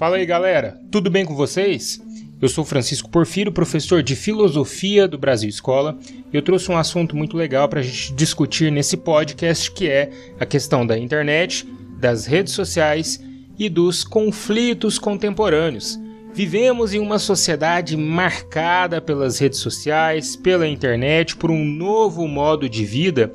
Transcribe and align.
Fala 0.00 0.16
aí 0.16 0.24
galera, 0.24 0.80
tudo 0.90 1.10
bem 1.10 1.26
com 1.26 1.34
vocês? 1.34 2.00
Eu 2.40 2.48
sou 2.48 2.64
Francisco 2.64 3.10
Porfiro, 3.10 3.52
professor 3.52 4.02
de 4.02 4.16
Filosofia 4.16 5.06
do 5.06 5.18
Brasil 5.18 5.50
Escola, 5.50 5.98
e 6.32 6.34
eu 6.34 6.40
trouxe 6.40 6.70
um 6.70 6.78
assunto 6.78 7.14
muito 7.14 7.36
legal 7.36 7.68
para 7.68 7.80
a 7.80 7.82
gente 7.82 8.14
discutir 8.14 8.72
nesse 8.72 8.96
podcast 8.96 9.70
que 9.72 9.86
é 9.86 10.10
a 10.40 10.46
questão 10.46 10.86
da 10.86 10.96
internet, 10.96 11.68
das 11.98 12.24
redes 12.24 12.54
sociais 12.54 13.22
e 13.58 13.68
dos 13.68 14.02
conflitos 14.02 14.98
contemporâneos. 14.98 16.00
Vivemos 16.32 16.94
em 16.94 16.98
uma 16.98 17.18
sociedade 17.18 17.94
marcada 17.94 19.02
pelas 19.02 19.38
redes 19.38 19.58
sociais, 19.58 20.34
pela 20.34 20.66
internet, 20.66 21.36
por 21.36 21.50
um 21.50 21.62
novo 21.62 22.26
modo 22.26 22.70
de 22.70 22.86
vida 22.86 23.30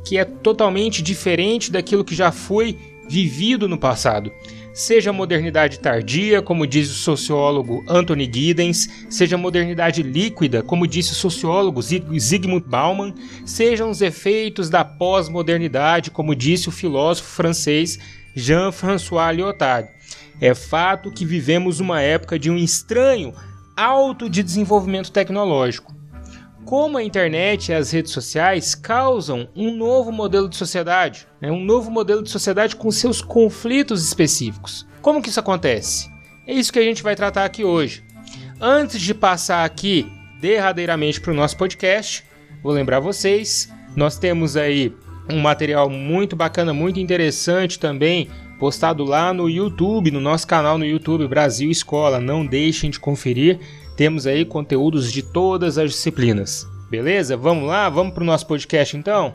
que 0.00 0.18
é 0.18 0.24
totalmente 0.24 1.02
diferente 1.02 1.70
daquilo 1.70 2.04
que 2.04 2.14
já 2.14 2.32
foi 2.32 2.78
vivido 3.08 3.68
no 3.68 3.78
passado 3.78 4.32
seja 4.74 5.12
modernidade 5.12 5.78
tardia, 5.78 6.42
como 6.42 6.66
diz 6.66 6.90
o 6.90 6.94
sociólogo 6.94 7.84
Anthony 7.88 8.28
Giddens, 8.30 9.06
seja 9.08 9.38
modernidade 9.38 10.02
líquida, 10.02 10.64
como 10.64 10.84
disse 10.84 11.12
o 11.12 11.14
sociólogo 11.14 11.80
Zygmunt 11.80 12.66
Bauman, 12.66 13.14
sejam 13.46 13.88
os 13.88 14.02
efeitos 14.02 14.68
da 14.68 14.84
pós-modernidade, 14.84 16.10
como 16.10 16.34
disse 16.34 16.68
o 16.68 16.72
filósofo 16.72 17.30
francês 17.30 18.00
Jean-François 18.34 19.36
Lyotard. 19.36 19.88
É 20.40 20.52
fato 20.54 21.12
que 21.12 21.24
vivemos 21.24 21.78
uma 21.78 22.00
época 22.00 22.36
de 22.36 22.50
um 22.50 22.56
estranho 22.56 23.32
alto 23.76 24.28
de 24.28 24.42
desenvolvimento 24.42 25.12
tecnológico 25.12 25.94
como 26.64 26.98
a 26.98 27.02
internet 27.02 27.68
e 27.68 27.74
as 27.74 27.90
redes 27.90 28.12
sociais 28.12 28.74
causam 28.74 29.48
um 29.54 29.76
novo 29.76 30.10
modelo 30.10 30.48
de 30.48 30.56
sociedade, 30.56 31.26
né? 31.40 31.50
um 31.50 31.64
novo 31.64 31.90
modelo 31.90 32.22
de 32.22 32.30
sociedade 32.30 32.76
com 32.76 32.90
seus 32.90 33.20
conflitos 33.20 34.04
específicos. 34.04 34.86
Como 35.02 35.22
que 35.22 35.28
isso 35.28 35.40
acontece? 35.40 36.10
É 36.46 36.52
isso 36.52 36.72
que 36.72 36.78
a 36.78 36.82
gente 36.82 37.02
vai 37.02 37.14
tratar 37.14 37.44
aqui 37.44 37.64
hoje. 37.64 38.02
Antes 38.60 39.00
de 39.00 39.14
passar 39.14 39.64
aqui 39.64 40.10
derradeiramente 40.40 41.20
para 41.20 41.32
o 41.32 41.36
nosso 41.36 41.56
podcast, 41.56 42.24
vou 42.62 42.72
lembrar 42.72 43.00
vocês, 43.00 43.72
nós 43.96 44.18
temos 44.18 44.56
aí 44.56 44.94
um 45.28 45.40
material 45.40 45.88
muito 45.88 46.36
bacana, 46.36 46.74
muito 46.74 47.00
interessante 47.00 47.78
também, 47.78 48.28
postado 48.58 49.04
lá 49.04 49.32
no 49.32 49.48
YouTube, 49.48 50.10
no 50.10 50.20
nosso 50.20 50.46
canal 50.46 50.78
no 50.78 50.84
YouTube 50.84 51.26
Brasil 51.28 51.70
Escola. 51.70 52.20
Não 52.20 52.46
deixem 52.46 52.90
de 52.90 53.00
conferir. 53.00 53.58
Temos 53.96 54.26
aí 54.26 54.44
conteúdos 54.44 55.12
de 55.12 55.22
todas 55.22 55.78
as 55.78 55.92
disciplinas. 55.92 56.66
Beleza? 56.90 57.36
Vamos 57.36 57.68
lá? 57.68 57.88
Vamos 57.88 58.12
para 58.12 58.22
o 58.22 58.26
nosso 58.26 58.46
podcast 58.46 58.96
então? 58.96 59.32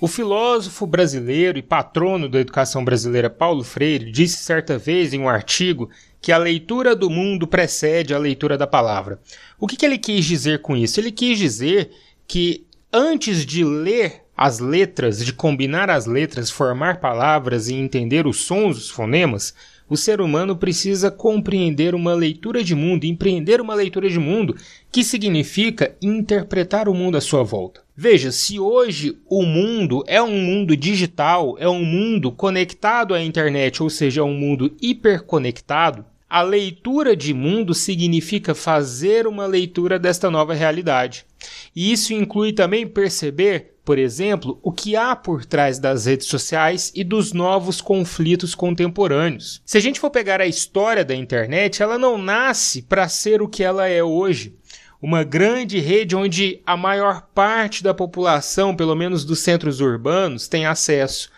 O 0.00 0.08
filósofo 0.08 0.86
brasileiro 0.86 1.58
e 1.58 1.62
patrono 1.62 2.28
da 2.28 2.40
educação 2.40 2.84
brasileira 2.84 3.30
Paulo 3.30 3.64
Freire 3.64 4.10
disse 4.10 4.42
certa 4.42 4.76
vez 4.76 5.14
em 5.14 5.20
um 5.20 5.28
artigo 5.28 5.88
que 6.20 6.32
a 6.32 6.38
leitura 6.38 6.94
do 6.94 7.08
mundo 7.08 7.46
precede 7.46 8.12
a 8.12 8.18
leitura 8.18 8.58
da 8.58 8.66
palavra. 8.66 9.20
O 9.58 9.66
que, 9.66 9.76
que 9.76 9.86
ele 9.86 9.96
quis 9.96 10.24
dizer 10.24 10.60
com 10.60 10.76
isso? 10.76 11.00
Ele 11.00 11.12
quis 11.12 11.38
dizer 11.38 11.92
que 12.26 12.66
antes 12.92 13.46
de 13.46 13.64
ler 13.64 14.25
as 14.36 14.58
letras, 14.58 15.24
de 15.24 15.32
combinar 15.32 15.88
as 15.88 16.04
letras, 16.06 16.50
formar 16.50 17.00
palavras 17.00 17.68
e 17.68 17.74
entender 17.74 18.26
os 18.26 18.44
sons, 18.44 18.76
os 18.76 18.90
fonemas, 18.90 19.54
o 19.88 19.96
ser 19.96 20.20
humano 20.20 20.56
precisa 20.56 21.10
compreender 21.10 21.94
uma 21.94 22.12
leitura 22.12 22.62
de 22.62 22.74
mundo, 22.74 23.04
empreender 23.04 23.60
uma 23.60 23.74
leitura 23.74 24.10
de 24.10 24.18
mundo, 24.18 24.56
que 24.90 25.04
significa 25.04 25.96
interpretar 26.02 26.88
o 26.88 26.94
mundo 26.94 27.16
à 27.16 27.20
sua 27.20 27.44
volta. 27.44 27.82
Veja, 27.96 28.32
se 28.32 28.58
hoje 28.58 29.16
o 29.26 29.42
mundo 29.44 30.04
é 30.06 30.20
um 30.20 30.38
mundo 30.38 30.76
digital, 30.76 31.56
é 31.58 31.68
um 31.68 31.84
mundo 31.84 32.32
conectado 32.32 33.14
à 33.14 33.22
internet, 33.22 33.82
ou 33.82 33.88
seja, 33.88 34.20
é 34.20 34.24
um 34.24 34.34
mundo 34.34 34.74
hiperconectado, 34.82 36.04
a 36.28 36.42
leitura 36.42 37.16
de 37.16 37.32
mundo 37.32 37.72
significa 37.72 38.54
fazer 38.54 39.28
uma 39.28 39.46
leitura 39.46 39.98
desta 39.98 40.28
nova 40.28 40.52
realidade. 40.52 41.24
E 41.74 41.92
isso 41.92 42.12
inclui 42.12 42.52
também 42.52 42.84
perceber 42.86 43.75
por 43.86 44.00
exemplo, 44.00 44.58
o 44.64 44.72
que 44.72 44.96
há 44.96 45.14
por 45.14 45.44
trás 45.44 45.78
das 45.78 46.06
redes 46.06 46.26
sociais 46.26 46.90
e 46.92 47.04
dos 47.04 47.32
novos 47.32 47.80
conflitos 47.80 48.52
contemporâneos. 48.52 49.62
Se 49.64 49.78
a 49.78 49.80
gente 49.80 50.00
for 50.00 50.10
pegar 50.10 50.40
a 50.40 50.46
história 50.46 51.04
da 51.04 51.14
internet, 51.14 51.80
ela 51.80 51.96
não 51.96 52.18
nasce 52.18 52.82
para 52.82 53.08
ser 53.08 53.40
o 53.40 53.46
que 53.46 53.62
ela 53.62 53.86
é 53.86 54.02
hoje. 54.02 54.56
Uma 55.00 55.22
grande 55.22 55.78
rede 55.78 56.16
onde 56.16 56.60
a 56.66 56.76
maior 56.76 57.28
parte 57.32 57.80
da 57.80 57.94
população, 57.94 58.74
pelo 58.74 58.96
menos 58.96 59.24
dos 59.24 59.38
centros 59.38 59.80
urbanos, 59.80 60.48
tem 60.48 60.66
acesso. 60.66 61.30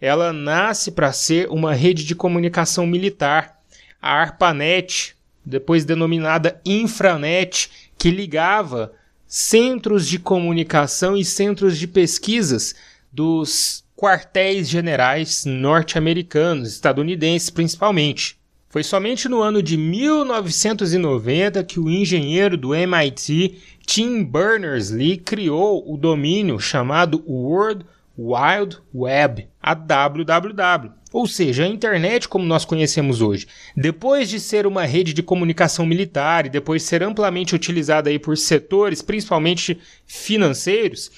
Ela 0.00 0.32
nasce 0.32 0.92
para 0.92 1.12
ser 1.12 1.50
uma 1.50 1.74
rede 1.74 2.06
de 2.06 2.14
comunicação 2.14 2.86
militar, 2.86 3.58
a 4.00 4.10
ARPANET, 4.10 5.14
depois 5.44 5.84
denominada 5.84 6.58
Infranet, 6.64 7.70
que 7.98 8.10
ligava 8.10 8.90
centros 9.32 10.08
de 10.08 10.18
comunicação 10.18 11.16
e 11.16 11.24
centros 11.24 11.78
de 11.78 11.86
pesquisas 11.86 12.74
dos 13.12 13.84
quartéis 13.96 14.68
generais 14.68 15.44
norte-americanos, 15.44 16.72
estadunidenses 16.72 17.48
principalmente. 17.48 18.36
Foi 18.68 18.82
somente 18.82 19.28
no 19.28 19.40
ano 19.40 19.62
de 19.62 19.76
1990 19.76 21.62
que 21.62 21.78
o 21.78 21.88
engenheiro 21.88 22.56
do 22.56 22.74
MIT 22.74 23.56
Tim 23.86 24.24
Berners-Lee 24.24 25.18
criou 25.18 25.84
o 25.88 25.96
domínio 25.96 26.58
chamado 26.58 27.22
World 27.24 27.86
Wide 28.18 28.78
Web, 28.92 29.48
a 29.62 29.74
www, 29.74 30.92
ou 31.12 31.26
seja, 31.26 31.64
a 31.64 31.68
internet 31.68 32.28
como 32.28 32.44
nós 32.44 32.64
conhecemos 32.64 33.20
hoje. 33.20 33.46
Depois 33.76 34.28
de 34.28 34.38
ser 34.38 34.66
uma 34.66 34.84
rede 34.84 35.12
de 35.12 35.22
comunicação 35.22 35.84
militar 35.84 36.46
e 36.46 36.50
depois 36.50 36.82
de 36.82 36.88
ser 36.88 37.02
amplamente 37.02 37.54
utilizada 37.54 38.10
aí 38.10 38.18
por 38.18 38.36
setores, 38.36 39.02
principalmente 39.02 39.78
financeiros, 40.06 41.10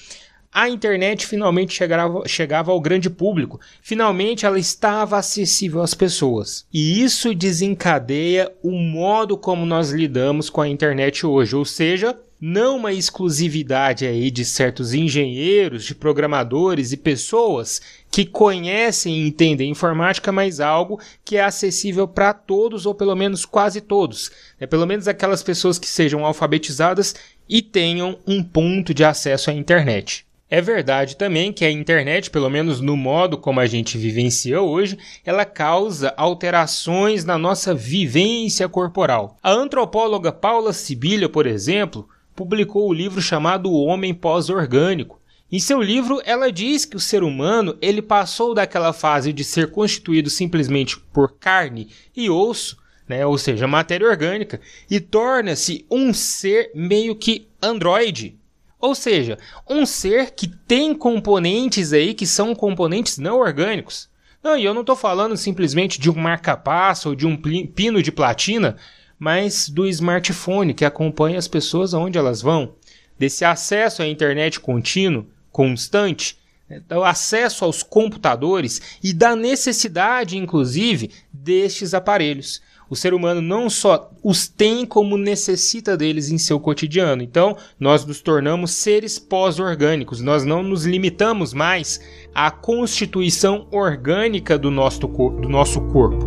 a 0.53 0.69
internet 0.69 1.25
finalmente 1.25 1.73
chegava, 1.73 2.27
chegava 2.27 2.71
ao 2.71 2.79
grande 2.79 3.09
público. 3.09 3.59
Finalmente 3.81 4.45
ela 4.45 4.59
estava 4.59 5.17
acessível 5.17 5.81
às 5.81 5.95
pessoas. 5.95 6.65
E 6.71 7.01
isso 7.01 7.33
desencadeia 7.33 8.51
o 8.61 8.71
modo 8.71 9.35
como 9.35 9.65
nós 9.65 9.89
lidamos 9.89 10.49
com 10.49 10.61
a 10.61 10.69
internet 10.69 11.25
hoje, 11.25 11.55
ou 11.55 11.65
seja, 11.65 12.15
não 12.45 12.75
uma 12.75 12.91
exclusividade 12.91 14.05
aí 14.05 14.29
de 14.29 14.43
certos 14.43 14.93
engenheiros, 14.93 15.85
de 15.85 15.95
programadores 15.95 16.91
e 16.91 16.97
pessoas 16.97 17.81
que 18.11 18.25
conhecem 18.25 19.15
e 19.15 19.27
entendem 19.29 19.71
informática, 19.71 20.29
mas 20.29 20.59
algo 20.59 20.99
que 21.23 21.37
é 21.37 21.41
acessível 21.41 22.05
para 22.05 22.33
todos 22.33 22.85
ou 22.85 22.93
pelo 22.93 23.15
menos 23.15 23.45
quase 23.45 23.79
todos, 23.79 24.29
né? 24.59 24.67
pelo 24.67 24.85
menos 24.85 25.07
aquelas 25.07 25.41
pessoas 25.41 25.79
que 25.79 25.87
sejam 25.87 26.25
alfabetizadas 26.25 27.15
e 27.47 27.61
tenham 27.61 28.19
um 28.27 28.43
ponto 28.43 28.93
de 28.93 29.05
acesso 29.05 29.49
à 29.49 29.53
internet. 29.53 30.25
É 30.49 30.59
verdade 30.59 31.15
também 31.15 31.53
que 31.53 31.63
a 31.63 31.71
internet, 31.71 32.29
pelo 32.29 32.49
menos 32.49 32.81
no 32.81 32.97
modo 32.97 33.37
como 33.37 33.61
a 33.61 33.65
gente 33.65 33.97
vivencia 33.97 34.61
hoje, 34.61 34.97
ela 35.23 35.45
causa 35.45 36.13
alterações 36.17 37.23
na 37.23 37.37
nossa 37.37 37.73
vivência 37.73 38.67
corporal. 38.67 39.37
A 39.41 39.49
antropóloga 39.49 40.33
Paula 40.33 40.73
Sibilha, 40.73 41.29
por 41.29 41.47
exemplo, 41.47 42.09
publicou 42.35 42.89
o 42.89 42.93
livro 42.93 43.21
chamado 43.21 43.71
O 43.71 43.85
Homem 43.85 44.13
Pós-Orgânico. 44.13 45.19
Em 45.51 45.59
seu 45.59 45.81
livro, 45.81 46.21
ela 46.25 46.51
diz 46.51 46.83
que 46.83 46.95
o 46.95 46.99
ser 46.99 47.23
humano 47.23 47.77
ele 47.79 48.01
passou 48.01 48.53
daquela 48.53 48.91
fase 48.91 49.31
de 49.31 49.43
ser 49.43 49.69
constituído 49.69 50.29
simplesmente 50.29 50.99
por 50.99 51.37
carne 51.37 51.89
e 52.15 52.29
osso, 52.29 52.77
né, 53.07 53.25
ou 53.25 53.37
seja, 53.37 53.67
matéria 53.67 54.07
orgânica, 54.07 54.59
e 54.89 54.99
torna-se 54.99 55.85
um 55.91 56.13
ser 56.13 56.71
meio 56.73 57.15
que 57.15 57.47
androide. 57.61 58.35
Ou 58.79 58.95
seja, 58.95 59.37
um 59.69 59.85
ser 59.85 60.31
que 60.31 60.47
tem 60.47 60.93
componentes 60.93 61.93
aí 61.93 62.13
que 62.13 62.25
são 62.25 62.55
componentes 62.55 63.17
não 63.17 63.37
orgânicos. 63.37 64.09
Não, 64.43 64.57
e 64.57 64.65
eu 64.65 64.73
não 64.73 64.81
estou 64.81 64.95
falando 64.95 65.37
simplesmente 65.37 66.01
de 66.01 66.09
um 66.09 66.15
marca-passo 66.15 67.09
ou 67.09 67.15
de 67.15 67.25
um 67.25 67.37
pino 67.37 68.03
de 68.03 68.11
platina, 68.11 68.75
mas 69.23 69.69
do 69.69 69.87
smartphone 69.87 70.73
que 70.73 70.83
acompanha 70.83 71.39
as 71.39 71.47
pessoas 71.47 71.93
aonde 71.93 72.17
elas 72.17 72.41
vão, 72.41 72.73
desse 73.17 73.45
acesso 73.45 74.01
à 74.01 74.05
internet 74.05 74.59
contínuo, 74.59 75.25
constante, 75.49 76.37
né, 76.69 76.81
do 76.89 77.05
acesso 77.05 77.63
aos 77.63 77.81
computadores 77.81 78.99
e 79.01 79.13
da 79.13 79.33
necessidade, 79.33 80.37
inclusive, 80.37 81.09
destes 81.31 81.93
aparelhos. 81.93 82.61
O 82.89 82.97
ser 82.97 83.13
humano 83.13 83.41
não 83.41 83.69
só 83.69 84.11
os 84.21 84.45
tem, 84.49 84.85
como 84.85 85.17
necessita 85.17 85.95
deles 85.95 86.29
em 86.29 86.37
seu 86.37 86.59
cotidiano. 86.59 87.23
Então, 87.23 87.55
nós 87.79 88.05
nos 88.05 88.19
tornamos 88.19 88.71
seres 88.71 89.17
pós-orgânicos. 89.17 90.19
Nós 90.19 90.43
não 90.43 90.61
nos 90.61 90.83
limitamos 90.83 91.53
mais 91.53 92.01
à 92.35 92.51
constituição 92.51 93.69
orgânica 93.71 94.57
do 94.57 94.69
nosso, 94.69 94.99
do 95.07 95.47
nosso 95.47 95.79
corpo. 95.93 96.22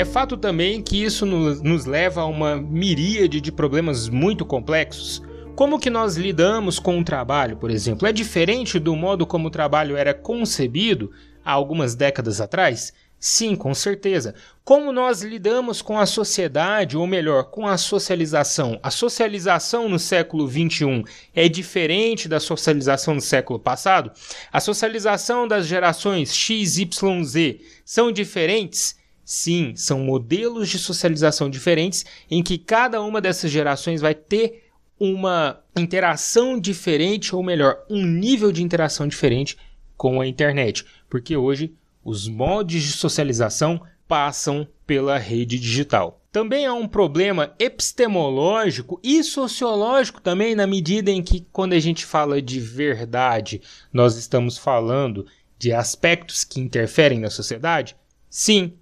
É 0.00 0.04
fato 0.06 0.34
também 0.38 0.80
que 0.80 1.04
isso 1.04 1.26
nos 1.26 1.84
leva 1.84 2.22
a 2.22 2.24
uma 2.24 2.56
miríade 2.56 3.38
de 3.38 3.52
problemas 3.52 4.08
muito 4.08 4.46
complexos. 4.46 5.22
Como 5.54 5.78
que 5.78 5.90
nós 5.90 6.16
lidamos 6.16 6.78
com 6.78 6.98
o 6.98 7.04
trabalho, 7.04 7.58
por 7.58 7.70
exemplo? 7.70 8.08
É 8.08 8.12
diferente 8.12 8.78
do 8.78 8.96
modo 8.96 9.26
como 9.26 9.48
o 9.48 9.50
trabalho 9.50 9.98
era 9.98 10.14
concebido 10.14 11.12
há 11.44 11.52
algumas 11.52 11.94
décadas 11.94 12.40
atrás? 12.40 12.94
Sim, 13.18 13.54
com 13.54 13.74
certeza. 13.74 14.34
Como 14.64 14.90
nós 14.90 15.20
lidamos 15.20 15.82
com 15.82 15.98
a 15.98 16.06
sociedade, 16.06 16.96
ou 16.96 17.06
melhor, 17.06 17.50
com 17.50 17.66
a 17.66 17.76
socialização? 17.76 18.80
A 18.82 18.90
socialização 18.90 19.86
no 19.86 19.98
século 19.98 20.48
XXI 20.48 21.04
é 21.34 21.46
diferente 21.46 22.26
da 22.26 22.40
socialização 22.40 23.16
do 23.16 23.20
século 23.20 23.58
passado? 23.58 24.10
A 24.50 24.60
socialização 24.60 25.46
das 25.46 25.66
gerações 25.66 26.34
X, 26.34 26.78
Y, 26.78 27.22
Z 27.22 27.60
são 27.84 28.10
diferentes? 28.10 28.98
Sim, 29.32 29.76
são 29.76 30.00
modelos 30.00 30.68
de 30.68 30.76
socialização 30.76 31.48
diferentes 31.48 32.04
em 32.28 32.42
que 32.42 32.58
cada 32.58 33.00
uma 33.00 33.20
dessas 33.20 33.48
gerações 33.48 34.00
vai 34.00 34.12
ter 34.12 34.64
uma 34.98 35.62
interação 35.78 36.58
diferente, 36.58 37.32
ou 37.32 37.40
melhor, 37.40 37.78
um 37.88 38.04
nível 38.04 38.50
de 38.50 38.60
interação 38.60 39.06
diferente 39.06 39.56
com 39.96 40.20
a 40.20 40.26
internet. 40.26 40.84
Porque 41.08 41.36
hoje 41.36 41.72
os 42.04 42.26
modos 42.26 42.82
de 42.82 42.90
socialização 42.90 43.80
passam 44.08 44.66
pela 44.84 45.16
rede 45.16 45.60
digital. 45.60 46.20
Também 46.32 46.66
há 46.66 46.74
um 46.74 46.88
problema 46.88 47.54
epistemológico 47.56 48.98
e 49.00 49.22
sociológico 49.22 50.20
também, 50.20 50.56
na 50.56 50.66
medida 50.66 51.08
em 51.08 51.22
que, 51.22 51.46
quando 51.52 51.74
a 51.74 51.78
gente 51.78 52.04
fala 52.04 52.42
de 52.42 52.58
verdade, 52.58 53.62
nós 53.92 54.16
estamos 54.16 54.58
falando 54.58 55.24
de 55.56 55.72
aspectos 55.72 56.42
que 56.42 56.58
interferem 56.58 57.20
na 57.20 57.30
sociedade? 57.30 57.94
Sim. 58.28 58.72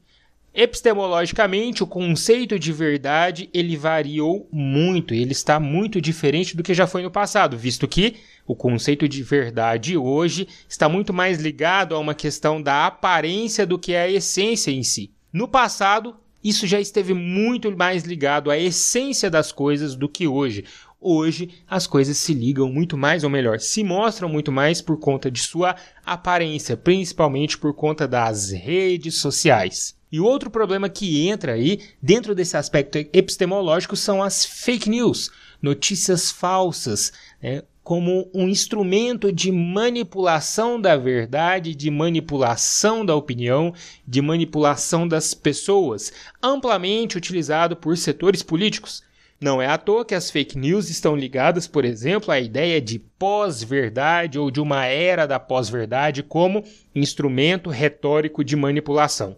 Epistemologicamente, 0.60 1.84
o 1.84 1.86
conceito 1.86 2.58
de 2.58 2.72
verdade 2.72 3.48
ele 3.54 3.76
variou 3.76 4.48
muito, 4.50 5.14
ele 5.14 5.30
está 5.30 5.60
muito 5.60 6.00
diferente 6.00 6.56
do 6.56 6.64
que 6.64 6.74
já 6.74 6.84
foi 6.84 7.00
no 7.00 7.12
passado, 7.12 7.56
visto 7.56 7.86
que 7.86 8.16
o 8.44 8.56
conceito 8.56 9.08
de 9.08 9.22
verdade 9.22 9.96
hoje 9.96 10.48
está 10.68 10.88
muito 10.88 11.14
mais 11.14 11.40
ligado 11.40 11.94
a 11.94 12.00
uma 12.00 12.12
questão 12.12 12.60
da 12.60 12.86
aparência 12.86 13.64
do 13.64 13.78
que 13.78 13.94
a 13.94 14.10
essência 14.10 14.72
em 14.72 14.82
si. 14.82 15.12
No 15.32 15.46
passado, 15.46 16.16
isso 16.42 16.66
já 16.66 16.80
esteve 16.80 17.14
muito 17.14 17.70
mais 17.76 18.02
ligado 18.02 18.50
à 18.50 18.58
essência 18.58 19.30
das 19.30 19.52
coisas 19.52 19.94
do 19.94 20.08
que 20.08 20.26
hoje. 20.26 20.64
Hoje 21.00 21.50
as 21.68 21.86
coisas 21.86 22.18
se 22.18 22.34
ligam 22.34 22.68
muito 22.68 22.98
mais, 22.98 23.22
ou 23.22 23.30
melhor, 23.30 23.60
se 23.60 23.84
mostram 23.84 24.28
muito 24.28 24.50
mais 24.50 24.82
por 24.82 24.98
conta 24.98 25.30
de 25.30 25.38
sua 25.38 25.76
aparência, 26.04 26.76
principalmente 26.76 27.56
por 27.56 27.72
conta 27.74 28.08
das 28.08 28.50
redes 28.50 29.20
sociais. 29.20 29.96
E 30.10 30.20
o 30.20 30.24
outro 30.24 30.50
problema 30.50 30.88
que 30.88 31.28
entra 31.28 31.52
aí, 31.52 31.80
dentro 32.02 32.34
desse 32.34 32.56
aspecto 32.56 32.96
epistemológico, 33.12 33.94
são 33.94 34.22
as 34.22 34.44
fake 34.44 34.88
news, 34.88 35.30
notícias 35.60 36.30
falsas, 36.30 37.12
né? 37.42 37.62
como 37.88 38.30
um 38.34 38.46
instrumento 38.46 39.32
de 39.32 39.50
manipulação 39.50 40.78
da 40.78 40.94
verdade, 40.94 41.74
de 41.74 41.90
manipulação 41.90 43.04
da 43.04 43.14
opinião, 43.14 43.72
de 44.06 44.20
manipulação 44.20 45.08
das 45.08 45.32
pessoas, 45.32 46.12
amplamente 46.42 47.16
utilizado 47.16 47.74
por 47.74 47.96
setores 47.96 48.42
políticos. 48.42 49.02
Não 49.40 49.62
é 49.62 49.66
à 49.66 49.78
toa 49.78 50.04
que 50.04 50.14
as 50.14 50.30
fake 50.30 50.58
news 50.58 50.90
estão 50.90 51.16
ligadas, 51.16 51.66
por 51.66 51.84
exemplo, 51.84 52.30
à 52.30 52.38
ideia 52.38 52.78
de 52.78 52.98
pós-verdade 52.98 54.38
ou 54.38 54.50
de 54.50 54.60
uma 54.60 54.84
era 54.84 55.26
da 55.26 55.40
pós-verdade 55.40 56.22
como 56.22 56.64
instrumento 56.94 57.70
retórico 57.70 58.44
de 58.44 58.54
manipulação. 58.54 59.36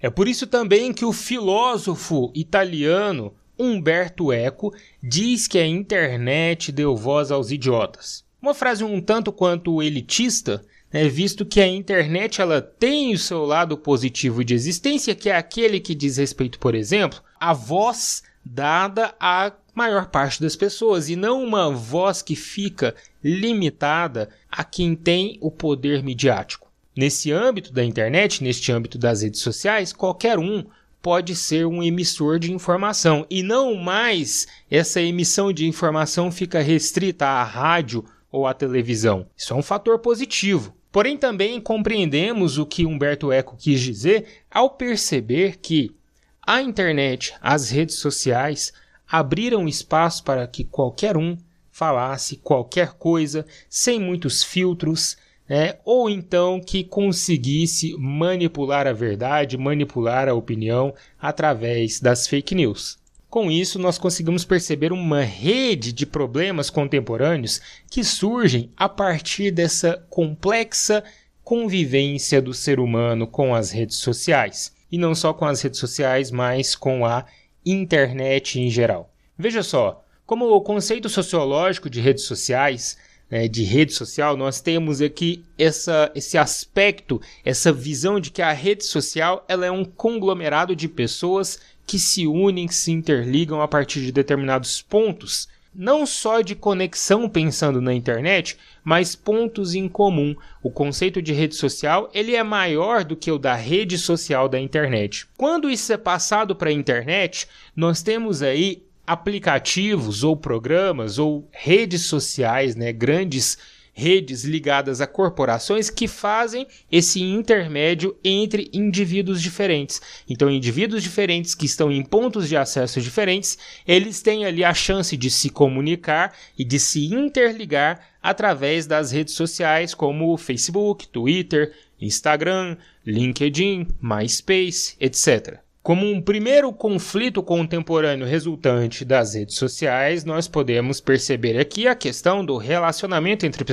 É 0.00 0.10
por 0.10 0.28
isso 0.28 0.46
também 0.46 0.92
que 0.92 1.04
o 1.04 1.12
filósofo 1.12 2.30
italiano 2.34 3.34
Humberto 3.58 4.32
Eco 4.32 4.74
diz 5.02 5.46
que 5.46 5.58
a 5.58 5.66
internet 5.66 6.70
deu 6.70 6.94
voz 6.94 7.30
aos 7.30 7.50
idiotas. 7.50 8.24
Uma 8.40 8.54
frase 8.54 8.84
um 8.84 9.00
tanto 9.00 9.32
quanto 9.32 9.82
elitista, 9.82 10.62
né, 10.92 11.08
visto 11.08 11.44
que 11.44 11.60
a 11.60 11.66
internet 11.66 12.40
ela 12.40 12.60
tem 12.60 13.14
o 13.14 13.18
seu 13.18 13.44
lado 13.44 13.76
positivo 13.76 14.44
de 14.44 14.54
existência, 14.54 15.14
que 15.14 15.30
é 15.30 15.36
aquele 15.36 15.80
que 15.80 15.94
diz 15.94 16.18
respeito, 16.18 16.58
por 16.58 16.74
exemplo, 16.74 17.22
à 17.40 17.52
voz 17.52 18.22
dada 18.44 19.14
à 19.18 19.52
maior 19.74 20.06
parte 20.06 20.40
das 20.40 20.54
pessoas 20.54 21.08
e 21.08 21.16
não 21.16 21.42
uma 21.42 21.70
voz 21.70 22.22
que 22.22 22.36
fica 22.36 22.94
limitada 23.22 24.30
a 24.50 24.62
quem 24.62 24.94
tem 24.94 25.38
o 25.40 25.50
poder 25.50 26.02
midiático. 26.02 26.65
Nesse 26.96 27.30
âmbito 27.30 27.72
da 27.74 27.84
internet, 27.84 28.42
neste 28.42 28.72
âmbito 28.72 28.96
das 28.96 29.20
redes 29.20 29.40
sociais, 29.40 29.92
qualquer 29.92 30.38
um 30.38 30.64
pode 31.02 31.36
ser 31.36 31.66
um 31.66 31.82
emissor 31.82 32.38
de 32.38 32.50
informação 32.50 33.26
e 33.28 33.42
não 33.42 33.74
mais 33.74 34.46
essa 34.70 35.00
emissão 35.00 35.52
de 35.52 35.66
informação 35.66 36.32
fica 36.32 36.60
restrita 36.60 37.26
à 37.26 37.44
rádio 37.44 38.02
ou 38.32 38.46
à 38.46 38.54
televisão. 38.54 39.26
Isso 39.36 39.52
é 39.52 39.56
um 39.56 39.62
fator 39.62 39.98
positivo. 39.98 40.74
Porém, 40.90 41.18
também 41.18 41.60
compreendemos 41.60 42.56
o 42.56 42.64
que 42.64 42.86
Humberto 42.86 43.30
Eco 43.30 43.56
quis 43.58 43.78
dizer 43.80 44.24
ao 44.50 44.70
perceber 44.70 45.58
que 45.58 45.94
a 46.40 46.62
internet, 46.62 47.34
as 47.42 47.68
redes 47.68 47.96
sociais 47.96 48.72
abriram 49.06 49.68
espaço 49.68 50.24
para 50.24 50.46
que 50.46 50.64
qualquer 50.64 51.16
um 51.16 51.36
falasse 51.70 52.36
qualquer 52.36 52.94
coisa 52.94 53.44
sem 53.68 54.00
muitos 54.00 54.42
filtros, 54.42 55.18
né? 55.48 55.76
ou 55.84 56.10
então 56.10 56.60
que 56.60 56.84
conseguisse 56.84 57.94
manipular 57.98 58.86
a 58.86 58.92
verdade, 58.92 59.56
manipular 59.56 60.28
a 60.28 60.34
opinião 60.34 60.94
através 61.20 62.00
das 62.00 62.26
fake 62.26 62.54
news. 62.54 62.98
Com 63.28 63.50
isso, 63.50 63.78
nós 63.78 63.98
conseguimos 63.98 64.44
perceber 64.44 64.92
uma 64.92 65.22
rede 65.22 65.92
de 65.92 66.06
problemas 66.06 66.70
contemporâneos 66.70 67.60
que 67.90 68.02
surgem 68.02 68.70
a 68.76 68.88
partir 68.88 69.50
dessa 69.50 70.02
complexa 70.08 71.04
convivência 71.44 72.40
do 72.40 72.54
ser 72.54 72.80
humano 72.80 73.26
com 73.26 73.54
as 73.54 73.70
redes 73.70 73.96
sociais. 73.96 74.72
E 74.90 74.96
não 74.96 75.14
só 75.14 75.34
com 75.34 75.44
as 75.44 75.60
redes 75.60 75.78
sociais, 75.78 76.30
mas 76.30 76.74
com 76.74 77.04
a 77.04 77.26
internet 77.64 78.60
em 78.60 78.70
geral. 78.70 79.12
Veja 79.36 79.62
só, 79.62 80.04
como 80.24 80.46
o 80.46 80.60
conceito 80.60 81.08
sociológico 81.08 81.90
de 81.90 82.00
redes 82.00 82.24
sociais 82.24 82.96
né, 83.30 83.48
de 83.48 83.64
rede 83.64 83.92
social, 83.92 84.36
nós 84.36 84.60
temos 84.60 85.00
aqui 85.00 85.44
essa, 85.58 86.10
esse 86.14 86.38
aspecto, 86.38 87.20
essa 87.44 87.72
visão 87.72 88.20
de 88.20 88.30
que 88.30 88.42
a 88.42 88.52
rede 88.52 88.84
social 88.84 89.44
ela 89.48 89.66
é 89.66 89.70
um 89.70 89.84
conglomerado 89.84 90.76
de 90.76 90.88
pessoas 90.88 91.58
que 91.86 91.98
se 91.98 92.26
unem, 92.26 92.66
que 92.66 92.74
se 92.74 92.90
interligam 92.90 93.60
a 93.60 93.68
partir 93.68 94.00
de 94.00 94.12
determinados 94.12 94.82
pontos, 94.82 95.48
não 95.74 96.06
só 96.06 96.40
de 96.40 96.54
conexão 96.54 97.28
pensando 97.28 97.82
na 97.82 97.92
internet, 97.92 98.56
mas 98.82 99.14
pontos 99.14 99.74
em 99.74 99.88
comum. 99.88 100.34
O 100.62 100.70
conceito 100.70 101.20
de 101.20 101.34
rede 101.34 101.54
social 101.54 102.10
ele 102.14 102.34
é 102.34 102.42
maior 102.42 103.04
do 103.04 103.14
que 103.14 103.30
o 103.30 103.38
da 103.38 103.54
rede 103.54 103.98
social 103.98 104.48
da 104.48 104.58
internet. 104.58 105.26
Quando 105.36 105.70
isso 105.70 105.92
é 105.92 105.98
passado 105.98 106.56
para 106.56 106.70
a 106.70 106.72
internet, 106.72 107.46
nós 107.74 108.02
temos 108.02 108.42
aí 108.42 108.85
aplicativos 109.06 110.24
ou 110.24 110.36
programas 110.36 111.18
ou 111.18 111.48
redes 111.52 112.02
sociais, 112.02 112.74
né, 112.74 112.92
grandes 112.92 113.56
redes 113.96 114.44
ligadas 114.44 115.00
a 115.00 115.06
corporações 115.06 115.88
que 115.88 116.06
fazem 116.06 116.66
esse 116.92 117.22
intermédio 117.22 118.14
entre 118.22 118.70
indivíduos 118.70 119.40
diferentes. 119.40 120.02
Então, 120.28 120.50
indivíduos 120.50 121.02
diferentes 121.02 121.54
que 121.54 121.64
estão 121.64 121.90
em 121.90 122.02
pontos 122.02 122.46
de 122.46 122.58
acesso 122.58 123.00
diferentes, 123.00 123.56
eles 123.86 124.20
têm 124.20 124.44
ali 124.44 124.62
a 124.62 124.74
chance 124.74 125.16
de 125.16 125.30
se 125.30 125.48
comunicar 125.48 126.34
e 126.58 126.62
de 126.62 126.78
se 126.78 127.06
interligar 127.06 127.98
através 128.22 128.86
das 128.86 129.12
redes 129.12 129.32
sociais 129.32 129.94
como 129.94 130.36
Facebook, 130.36 131.08
Twitter, 131.08 131.72
Instagram, 131.98 132.76
LinkedIn, 133.06 133.86
MySpace, 134.02 134.94
etc. 135.00 135.65
Como 135.86 136.04
um 136.04 136.20
primeiro 136.20 136.72
conflito 136.72 137.40
contemporâneo 137.44 138.26
resultante 138.26 139.04
das 139.04 139.36
redes 139.36 139.54
sociais, 139.54 140.24
nós 140.24 140.48
podemos 140.48 141.00
perceber 141.00 141.60
aqui 141.60 141.86
a 141.86 141.94
questão 141.94 142.44
do 142.44 142.56
relacionamento 142.56 143.46
entre, 143.46 143.64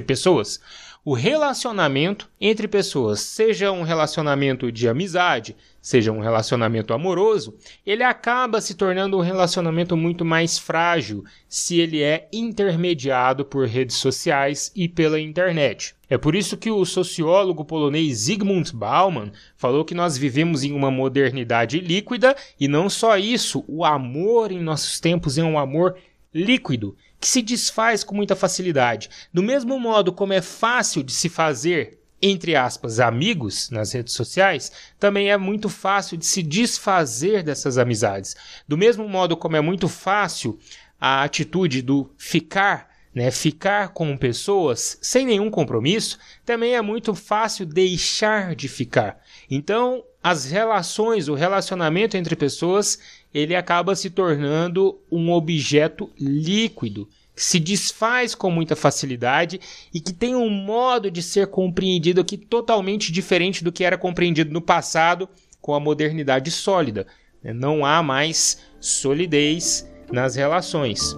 pessoas. 0.00 0.60
O 1.04 1.14
relacionamento 1.14 2.30
entre 2.40 2.68
pessoas, 2.68 3.18
seja 3.18 3.72
um 3.72 3.82
relacionamento 3.82 4.70
de 4.70 4.88
amizade, 4.88 5.56
seja 5.80 6.12
um 6.12 6.20
relacionamento 6.20 6.94
amoroso, 6.94 7.56
ele 7.84 8.04
acaba 8.04 8.60
se 8.60 8.74
tornando 8.74 9.18
um 9.18 9.20
relacionamento 9.20 9.96
muito 9.96 10.24
mais 10.24 10.60
frágil 10.60 11.24
se 11.48 11.80
ele 11.80 12.00
é 12.00 12.28
intermediado 12.32 13.44
por 13.44 13.66
redes 13.66 13.96
sociais 13.96 14.70
e 14.76 14.88
pela 14.88 15.18
internet. 15.18 15.92
É 16.08 16.16
por 16.16 16.36
isso 16.36 16.56
que 16.56 16.70
o 16.70 16.84
sociólogo 16.84 17.64
polonês 17.64 18.18
Zygmunt 18.18 18.70
Bauman 18.72 19.32
falou 19.56 19.84
que 19.84 19.96
nós 19.96 20.16
vivemos 20.16 20.62
em 20.62 20.70
uma 20.70 20.92
modernidade 20.92 21.80
líquida 21.80 22.36
e 22.60 22.68
não 22.68 22.88
só 22.88 23.18
isso, 23.18 23.64
o 23.66 23.84
amor 23.84 24.52
em 24.52 24.60
nossos 24.60 25.00
tempos 25.00 25.36
é 25.36 25.42
um 25.42 25.58
amor 25.58 25.96
líquido 26.32 26.96
que 27.22 27.28
se 27.28 27.40
desfaz 27.40 28.02
com 28.02 28.16
muita 28.16 28.34
facilidade. 28.34 29.08
Do 29.32 29.44
mesmo 29.44 29.78
modo 29.78 30.12
como 30.12 30.32
é 30.32 30.42
fácil 30.42 31.04
de 31.04 31.12
se 31.12 31.28
fazer 31.28 32.00
entre 32.24 32.54
aspas, 32.54 33.00
amigos 33.00 33.68
nas 33.70 33.90
redes 33.90 34.14
sociais, 34.14 34.70
também 34.96 35.32
é 35.32 35.36
muito 35.36 35.68
fácil 35.68 36.16
de 36.16 36.24
se 36.24 36.40
desfazer 36.40 37.42
dessas 37.42 37.78
amizades. 37.78 38.36
Do 38.66 38.78
mesmo 38.78 39.08
modo 39.08 39.36
como 39.36 39.56
é 39.56 39.60
muito 39.60 39.88
fácil 39.88 40.56
a 41.00 41.24
atitude 41.24 41.82
do 41.82 42.12
ficar 42.16 42.92
né, 43.14 43.30
ficar 43.30 43.88
com 43.88 44.16
pessoas 44.16 44.98
sem 45.02 45.26
nenhum 45.26 45.50
compromisso, 45.50 46.18
também 46.44 46.74
é 46.74 46.80
muito 46.80 47.14
fácil 47.14 47.66
deixar 47.66 48.54
de 48.54 48.68
ficar. 48.68 49.20
Então, 49.50 50.02
as 50.22 50.46
relações, 50.46 51.28
o 51.28 51.34
relacionamento 51.34 52.16
entre 52.16 52.36
pessoas, 52.36 52.98
ele 53.34 53.54
acaba 53.54 53.94
se 53.96 54.10
tornando 54.10 54.98
um 55.10 55.30
objeto 55.30 56.10
líquido, 56.18 57.08
que 57.34 57.42
se 57.42 57.58
desfaz 57.58 58.34
com 58.34 58.50
muita 58.50 58.76
facilidade 58.76 59.58
e 59.92 60.00
que 60.00 60.12
tem 60.12 60.34
um 60.34 60.50
modo 60.50 61.10
de 61.10 61.22
ser 61.22 61.46
compreendido 61.46 62.20
aqui 62.20 62.36
totalmente 62.36 63.10
diferente 63.10 63.64
do 63.64 63.72
que 63.72 63.84
era 63.84 63.96
compreendido 63.96 64.52
no 64.52 64.60
passado 64.60 65.28
com 65.60 65.74
a 65.74 65.80
modernidade 65.80 66.50
sólida. 66.50 67.06
Não 67.42 67.84
há 67.84 68.02
mais 68.02 68.58
solidez 68.78 69.88
nas 70.12 70.36
relações. 70.36 71.16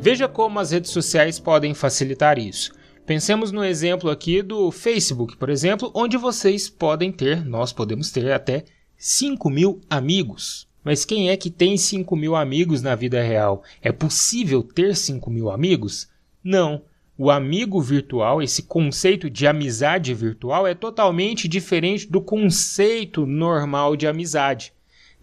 Veja 0.00 0.28
como 0.28 0.58
as 0.60 0.70
redes 0.70 0.90
sociais 0.90 1.38
podem 1.38 1.72
facilitar 1.72 2.38
isso. 2.38 2.72
Pensemos 3.06 3.52
no 3.52 3.62
exemplo 3.62 4.08
aqui 4.08 4.40
do 4.40 4.70
Facebook, 4.70 5.36
por 5.36 5.50
exemplo, 5.50 5.90
onde 5.94 6.16
vocês 6.16 6.70
podem 6.70 7.12
ter, 7.12 7.44
nós 7.44 7.70
podemos 7.70 8.10
ter 8.10 8.32
até 8.32 8.64
5 8.96 9.50
mil 9.50 9.82
amigos. 9.90 10.66
Mas 10.82 11.04
quem 11.04 11.28
é 11.28 11.36
que 11.36 11.50
tem 11.50 11.76
5 11.76 12.16
mil 12.16 12.34
amigos 12.34 12.80
na 12.80 12.94
vida 12.94 13.22
real? 13.22 13.62
É 13.82 13.92
possível 13.92 14.62
ter 14.62 14.96
5 14.96 15.30
mil 15.30 15.50
amigos? 15.50 16.08
Não. 16.42 16.82
O 17.18 17.30
amigo 17.30 17.78
virtual, 17.78 18.40
esse 18.40 18.62
conceito 18.62 19.28
de 19.28 19.46
amizade 19.46 20.14
virtual, 20.14 20.66
é 20.66 20.74
totalmente 20.74 21.46
diferente 21.46 22.10
do 22.10 22.22
conceito 22.22 23.26
normal 23.26 23.96
de 23.96 24.06
amizade. 24.06 24.72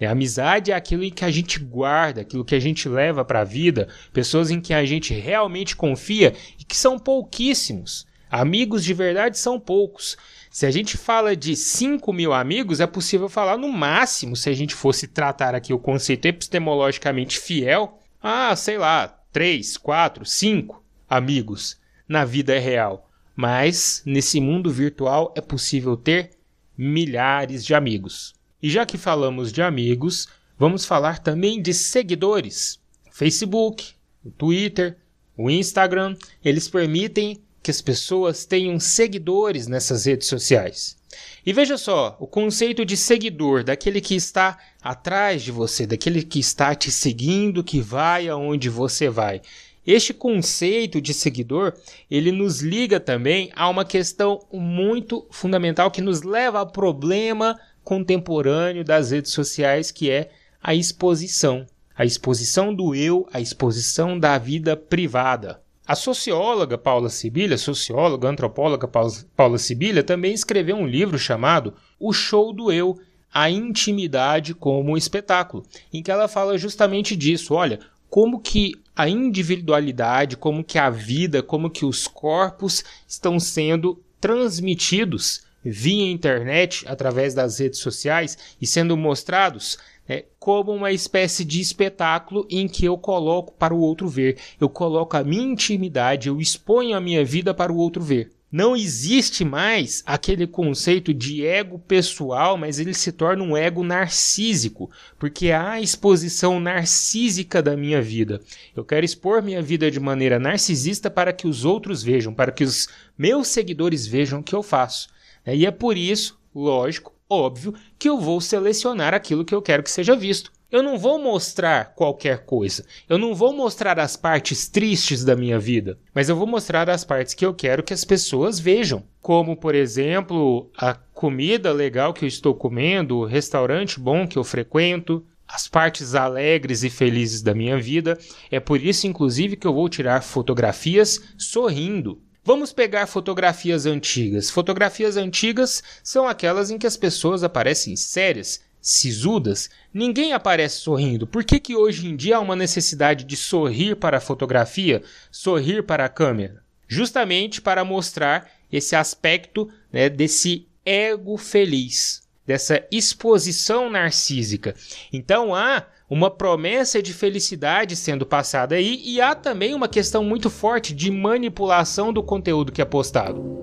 É, 0.01 0.08
amizade 0.08 0.72
é 0.72 0.74
aquilo 0.74 1.03
em 1.03 1.12
que 1.12 1.24
a 1.24 1.29
gente 1.29 1.60
guarda, 1.60 2.22
aquilo 2.22 2.43
que 2.43 2.55
a 2.55 2.60
gente 2.60 2.89
leva 2.89 3.24
para 3.24 3.41
a 3.41 3.43
vida, 3.43 3.88
pessoas 4.12 4.50
em 4.50 4.60
que 4.60 4.74
a 4.74 4.84
gente 4.84 5.13
realmente 5.13 5.75
confia 5.75 6.34
e 6.60 6.63
que 6.63 6.75
são 6.75 6.98
pouquíssimos. 6.98 8.08
Amigos 8.27 8.84
de 8.84 8.96
verdade 8.96 9.38
são 9.38 9.60
poucos. 9.60 10.17
Se 10.50 10.65
a 10.65 10.72
gente 10.72 10.98
fala 10.98 11.36
de 11.36 11.55
5 11.55 12.12
mil 12.12 12.34
amigos, 12.34 12.79
é 12.79 12.88
possível 12.88 13.29
falar 13.29 13.58
no 13.58 13.72
máximo, 13.72 14.36
se 14.36 14.50
a 14.50 14.53
gente 14.53 14.74
fosse 14.74 15.08
tratar 15.08 15.53
aqui 15.53 15.72
o 15.72 15.77
conceito 15.77 16.25
epistemologicamente 16.25 17.39
fiel, 17.39 18.00
ah, 18.24 18.55
sei 18.55 18.79
lá, 18.79 19.08
3, 19.31 19.77
4, 19.77 20.25
5 20.25 20.84
amigos 21.08 21.79
na 22.08 22.25
vida 22.25 22.58
real. 22.58 23.08
Mas 23.36 24.01
nesse 24.03 24.41
mundo 24.41 24.72
virtual 24.72 25.31
é 25.38 25.41
possível 25.41 25.96
ter 25.96 26.31
milhares 26.75 27.63
de 27.63 27.75
amigos. 27.75 28.41
E 28.62 28.70
já 28.70 28.86
que 28.86 28.98
falamos 28.98 29.51
de 29.51 29.62
amigos, 29.62 30.27
vamos 30.58 30.86
falar 30.86 31.20
também 31.20 31.62
de 31.62 31.74
seguidores. 31.74 32.80
Facebook, 33.12 33.94
o 34.24 34.30
Twitter, 34.30 34.98
o 35.36 35.50
Instagram, 35.50 36.15
eles 36.44 36.68
permitem 36.68 37.41
que 37.63 37.72
as 37.72 37.82
pessoas 37.82 38.46
tenham 38.46 38.80
seguidores 38.80 39.68
nessas 39.68 40.06
redes 40.06 40.27
sociais. 40.27 40.98
E 41.46 41.51
veja 41.51 41.77
só, 41.77 42.15
o 42.20 42.27
conceito 42.27 42.86
de 42.86 42.96
seguidor, 42.96 43.63
daquele 43.63 44.00
que 44.00 44.15
está 44.15 44.58
atrás 44.82 45.41
de 45.41 45.51
você, 45.51 45.86
daquele 45.86 46.24
que 46.24 46.39
está 46.39 46.74
te 46.75 46.91
seguindo, 46.91 47.63
que 47.63 47.82
vai 47.82 48.30
aonde 48.30 48.70
você 48.70 49.10
vai. 49.10 49.41
Este 49.86 50.13
conceito 50.13 51.01
de 51.01 51.13
seguidor, 51.13 51.74
ele 52.10 52.32
nos 52.32 52.62
liga 52.62 53.00
também 53.00 53.51
a 53.56 53.68
uma 53.68 53.84
questão 53.84 54.39
muito 54.53 55.25
fundamental 55.32 55.89
que 55.89 56.01
nos 56.01 56.22
leva 56.22 56.60
ao 56.60 56.68
problema 56.68 57.60
contemporâneo 57.84 58.84
das 58.84 59.12
redes 59.12 59.32
sociais, 59.32 59.92
que 59.92 60.10
é 60.10 60.30
a 60.62 60.74
exposição. 60.76 61.66
A 61.96 62.06
exposição 62.06 62.74
do 62.74 62.96
eu, 62.96 63.28
a 63.32 63.40
exposição 63.40 64.20
da 64.20 64.38
vida 64.38 64.76
privada. 64.76 65.62
A 65.86 65.96
socióloga 65.96 66.78
Paula 66.78 67.10
Sibilha, 67.10 67.58
socióloga, 67.58 68.30
antropóloga 68.30 68.88
Paula 68.88 69.58
Sibilha, 69.58 70.04
também 70.04 70.34
escreveu 70.34 70.78
um 70.78 70.88
livro 70.88 71.20
chamado 71.20 71.74
O 72.00 72.14
Show 72.14 72.54
do 72.54 72.72
Eu, 72.72 73.00
a 73.34 73.50
intimidade 73.50 74.54
como 74.54 74.98
espetáculo, 74.98 75.66
em 75.92 76.02
que 76.02 76.12
ela 76.12 76.28
fala 76.28 76.58
justamente 76.58 77.16
disso. 77.16 77.54
Olha, 77.54 77.80
como 78.10 78.40
que 78.40 78.74
a 78.96 79.08
individualidade, 79.08 80.38
como 80.38 80.64
que 80.64 80.78
a 80.78 80.90
vida, 80.90 81.42
como 81.42 81.70
que 81.70 81.86
os 81.86 82.08
corpos 82.08 82.84
estão 83.08 83.40
sendo 83.40 84.02
transmitidos 84.20 85.44
via 85.63 86.12
internet, 86.12 86.84
através 86.88 87.34
das 87.34 87.60
redes 87.60 87.80
sociais 87.80 88.38
e 88.62 88.65
sendo 88.65 88.98
mostrados 88.98 89.77
é, 90.08 90.25
como 90.39 90.72
uma 90.74 90.91
espécie 90.91 91.46
de 91.46 91.62
espetáculo 91.62 92.46
em 92.50 92.68
que 92.68 92.86
eu 92.86 92.98
coloco 92.98 93.53
para 93.53 93.74
o 93.74 93.80
outro 93.80 94.08
ver, 94.08 94.38
eu 94.60 94.68
coloco 94.68 95.15
a 95.15 95.24
minha 95.24 95.44
intimidade, 95.44 96.27
eu 96.27 96.41
exponho 96.41 96.98
a 96.98 97.01
minha 97.01 97.24
vida 97.24 97.53
para 97.53 97.72
o 97.72 97.77
outro 97.77 98.01
ver. 98.03 98.32
Não 98.51 98.75
existe 98.75 99.46
mais 99.46 100.03
aquele 100.06 100.46
conceito 100.46 101.13
de 101.13 101.46
ego 101.46 101.80
pessoal, 101.80 102.58
mas 102.58 102.80
ele 102.80 102.94
se 102.94 103.13
torna 103.13 103.41
um 103.41 103.56
ego 103.56 103.82
narcísico, 103.82 104.91
porque 105.18 105.51
há 105.51 105.72
a 105.72 105.82
exposição 105.82 106.60
narcísica 106.60 107.62
da 107.62 107.77
minha 107.77 108.01
vida. 108.01 108.41
Eu 108.75 108.84
quero 108.84 109.06
expor 109.06 109.41
minha 109.41 109.62
vida 109.62 109.89
de 109.89 110.01
maneira 110.01 110.38
narcisista 110.38 111.10
para 111.10 111.32
que 111.32 111.48
os 111.48 111.63
outros 111.63 112.03
vejam, 112.03 112.34
para 112.34 112.51
que 112.51 112.65
os 112.65 112.89
meus 113.18 113.48
seguidores 113.48 114.06
vejam 114.06 114.41
o 114.41 114.44
que 114.44 114.53
eu 114.53 114.62
faço. 114.62 115.08
É, 115.46 115.56
e 115.56 115.66
é 115.66 115.72
por 115.72 115.98
isso, 115.98 116.40
lógico, 116.54 117.14
óbvio, 117.30 117.74
que 117.98 118.10
eu 118.10 118.20
vou 118.20 118.42
selecionar 118.42 119.14
aquilo 119.14 119.46
que 119.46 119.56
eu 119.56 119.62
quero 119.62 119.84
que 119.84 119.92
seja 119.92 120.16
visto. 120.16 120.52
Eu 120.72 120.82
não 120.82 120.98
vou 120.98 121.20
mostrar 121.20 121.94
qualquer 121.96 122.46
coisa. 122.46 122.86
Eu 123.10 123.18
não 123.18 123.36
vou 123.36 123.52
mostrar 123.52 124.00
as 124.00 124.16
partes 124.16 124.70
tristes 124.70 125.22
da 125.22 125.36
minha 125.36 125.60
vida, 125.60 126.00
mas 126.14 126.30
eu 126.30 126.36
vou 126.36 126.48
mostrar 126.48 126.90
as 126.90 127.04
partes 127.04 127.34
que 127.34 127.46
eu 127.46 127.54
quero 127.54 127.84
que 127.84 127.94
as 127.94 128.06
pessoas 128.06 128.58
vejam. 128.58 129.04
Como, 129.22 129.58
por 129.58 129.76
exemplo, 129.76 130.72
a 130.78 130.94
comida 130.94 131.74
legal 131.74 132.14
que 132.14 132.24
eu 132.24 132.28
estou 132.28 132.56
comendo, 132.56 133.18
o 133.18 133.26
restaurante 133.26 134.00
bom 134.00 134.26
que 134.26 134.38
eu 134.38 134.46
frequento, 134.46 135.26
as 135.46 135.68
partes 135.68 136.16
alegres 136.16 136.84
e 136.84 136.90
felizes 136.90 137.42
da 137.42 137.54
minha 137.54 137.78
vida. 137.78 138.18
É 138.50 138.60
por 138.60 138.82
isso, 138.82 139.06
inclusive, 139.08 139.58
que 139.58 139.68
eu 139.68 139.74
vou 139.74 139.90
tirar 139.90 140.24
fotografias 140.24 141.22
sorrindo. 141.38 142.22
Vamos 142.44 142.74
pegar 142.74 143.06
fotografias 143.06 143.86
antigas. 143.86 144.50
Fotografias 144.50 145.16
antigas 145.16 145.84
são 146.04 146.28
aquelas 146.28 146.72
em 146.72 146.78
que 146.80 146.88
as 146.88 146.98
pessoas 146.98 147.44
aparecem 147.44 147.96
sérias, 147.96 148.62
sisudas. 148.82 149.70
Ninguém 149.94 150.34
aparece 150.34 150.78
sorrindo. 150.78 151.28
Por 151.28 151.44
que, 151.44 151.60
que 151.60 151.76
hoje 151.76 152.08
em 152.08 152.16
dia 152.16 152.38
há 152.38 152.40
uma 152.40 152.56
necessidade 152.56 153.26
de 153.26 153.38
sorrir 153.38 153.96
para 153.96 154.18
a 154.18 154.22
fotografia, 154.22 155.04
sorrir 155.32 155.84
para 155.84 156.06
a 156.06 156.10
câmera? 156.10 156.64
Justamente 156.88 157.62
para 157.62 157.86
mostrar 157.86 158.50
esse 158.72 158.96
aspecto 158.96 159.70
né, 159.94 160.10
desse 160.10 160.68
ego 160.84 161.38
feliz, 161.38 162.21
dessa 162.46 162.86
exposição 162.92 163.90
narcísica. 163.90 164.76
Então 165.12 165.54
há 165.56 165.86
uma 166.10 166.30
promessa 166.30 167.02
de 167.02 167.14
felicidade 167.14 167.96
sendo 167.96 168.26
passada 168.26 168.76
aí 168.76 169.02
e 169.04 169.22
há 169.22 169.34
também 169.34 169.74
uma 169.74 169.88
questão 169.88 170.24
muito 170.24 170.50
forte 170.50 170.94
de 170.94 171.10
manipulação 171.10 172.12
do 172.12 172.22
conteúdo 172.22 172.72
que 172.72 172.82
é 172.82 172.86
postado. 172.86 173.62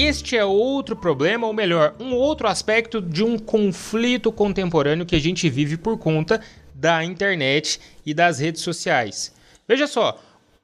Este 0.00 0.36
é 0.36 0.44
outro 0.44 0.94
problema, 0.94 1.48
ou 1.48 1.52
melhor, 1.52 1.92
um 1.98 2.14
outro 2.14 2.46
aspecto 2.46 3.00
de 3.00 3.24
um 3.24 3.36
conflito 3.36 4.30
contemporâneo 4.30 5.04
que 5.04 5.16
a 5.16 5.20
gente 5.20 5.50
vive 5.50 5.76
por 5.76 5.98
conta 5.98 6.40
da 6.72 7.04
internet 7.04 7.80
e 8.06 8.14
das 8.14 8.38
redes 8.38 8.62
sociais. 8.62 9.34
Veja 9.66 9.88
só, 9.88 10.16